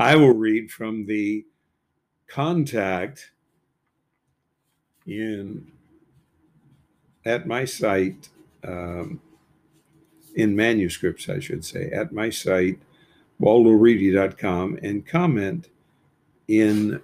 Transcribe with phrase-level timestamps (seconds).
[0.00, 1.44] I will read from the
[2.26, 3.32] contact
[5.06, 5.70] in
[7.26, 8.30] at my site
[8.64, 9.20] um,
[10.36, 12.78] in manuscripts, I should say, at my site,
[13.42, 15.68] waldoreedy.com, and comment
[16.48, 17.02] in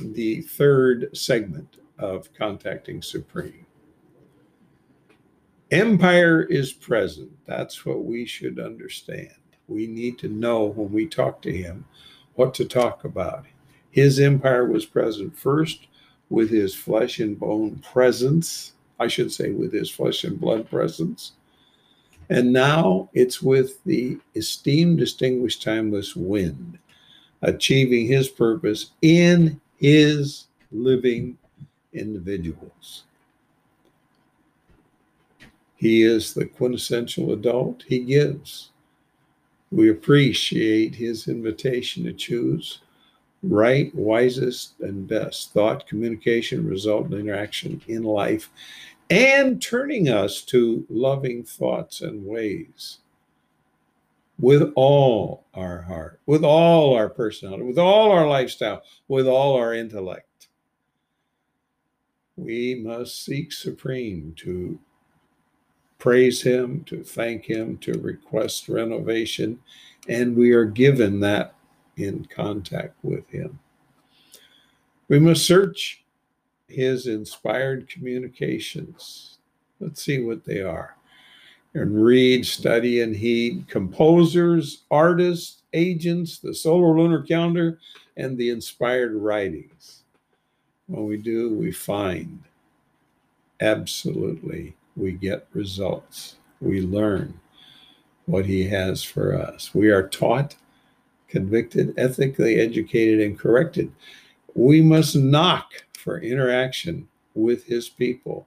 [0.00, 3.66] the third segment of Contacting Supreme.
[5.72, 7.32] Empire is present.
[7.44, 9.34] That's what we should understand.
[9.68, 11.84] We need to know when we talk to him
[12.34, 13.46] what to talk about.
[13.90, 15.86] His empire was present first
[16.28, 18.72] with his flesh and bone presence.
[18.98, 21.32] I should say, with his flesh and blood presence.
[22.30, 26.78] And now it's with the esteemed, distinguished, timeless wind,
[27.42, 31.36] achieving his purpose in his living
[31.92, 33.04] individuals.
[35.76, 37.84] He is the quintessential adult.
[37.86, 38.70] He gives.
[39.70, 42.80] We appreciate his invitation to choose
[43.42, 48.50] right, wisest, and best thought, communication, result, and interaction in life,
[49.10, 53.00] and turning us to loving thoughts and ways
[54.38, 59.74] with all our heart, with all our personality, with all our lifestyle, with all our
[59.74, 60.48] intellect.
[62.36, 64.78] We must seek supreme to
[66.04, 69.58] praise Him, to thank Him, to request renovation,
[70.06, 71.54] and we are given that
[71.96, 73.58] in contact with Him.
[75.08, 76.04] We must search
[76.68, 79.38] His inspired communications.
[79.80, 80.94] Let's see what they are.
[81.72, 87.78] And read, study, and heed composers, artists, agents, the solar lunar calendar,
[88.18, 90.02] and the inspired writings.
[90.86, 92.42] When we do, we find
[93.62, 96.36] absolutely we get results.
[96.60, 97.38] We learn
[98.26, 99.74] what He has for us.
[99.74, 100.56] We are taught
[101.34, 103.90] convicted, ethically educated, and corrected.
[104.54, 108.46] We must knock for interaction with his people.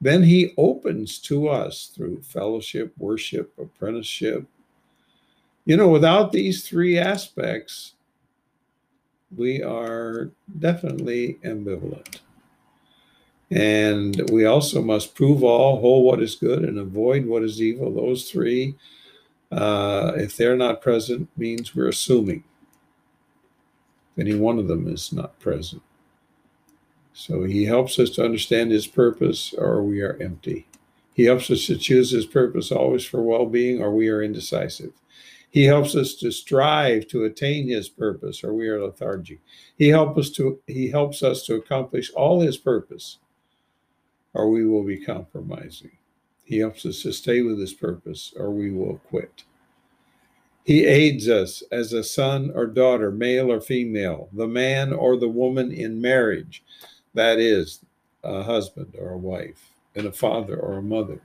[0.00, 4.46] Then he opens to us through fellowship, worship, apprenticeship.
[5.64, 7.94] You know, without these three aspects,
[9.34, 12.20] we are definitely ambivalent.
[13.50, 17.92] And we also must prove all, hold what is good, and avoid what is evil.
[17.92, 18.76] Those three
[19.50, 22.44] uh, if they're not present, means we're assuming
[24.18, 25.82] any one of them is not present.
[27.12, 30.66] So he helps us to understand his purpose, or we are empty.
[31.14, 34.92] He helps us to choose his purpose always for well being, or we are indecisive.
[35.50, 39.40] He helps us to strive to attain his purpose, or we are lethargic.
[39.76, 43.18] He helps us to he helps us to accomplish all his purpose,
[44.38, 45.90] or we will be compromising.
[46.44, 49.42] He helps us to stay with his purpose, or we will quit.
[50.64, 55.28] He aids us as a son or daughter, male or female, the man or the
[55.28, 56.62] woman in marriage,
[57.14, 57.84] that is,
[58.22, 61.20] a husband or a wife, and a father or a mother.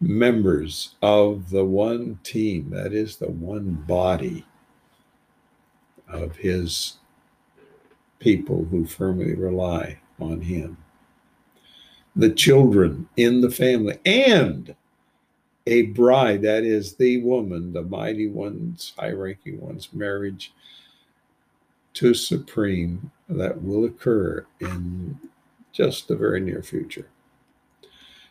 [0.00, 4.46] Members of the one team, that is, the one body
[6.08, 6.94] of his
[8.18, 10.76] people who firmly rely on him
[12.16, 14.74] the children in the family, and
[15.66, 20.52] a bride, that is the woman, the mighty one's, high ranking one's marriage
[21.94, 25.18] to Supreme that will occur in
[25.72, 27.08] just the very near future.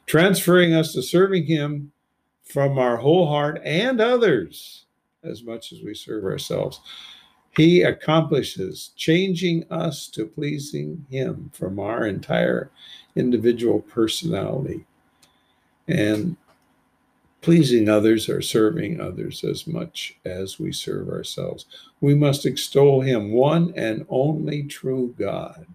[0.06, 1.92] Transferring us to serving Him
[2.44, 4.86] from our whole heart and others
[5.24, 6.82] as much as we serve ourselves.
[7.56, 12.72] He accomplishes changing us to pleasing Him from our entire
[13.16, 14.86] individual personality
[15.88, 16.36] and
[17.42, 21.66] pleasing others or serving others as much as we serve ourselves.
[22.02, 25.68] We must extol Him, one and only true God,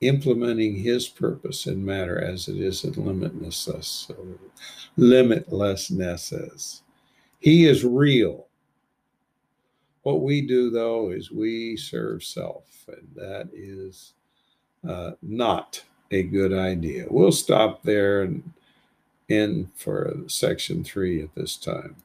[0.00, 4.12] implementing His purpose in matter as it is in limitlessness.
[4.96, 6.82] Limitlessness.
[7.40, 8.46] He is real
[10.02, 14.14] what we do, though, is we serve self, and that is
[14.88, 17.06] uh, not a good idea.
[17.08, 18.52] We'll stop there and
[19.28, 21.96] end for section three at this time.